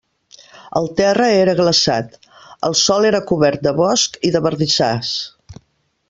El 0.79 0.87
terra 0.99 1.27
era 1.41 1.53
glaçat; 1.59 2.15
el 2.69 2.77
sòl 2.83 3.07
era 3.13 3.21
cobert 3.33 3.67
de 3.67 3.75
boscs 3.83 4.25
i 4.31 4.35
de 4.37 4.41
bardissars. 4.47 5.13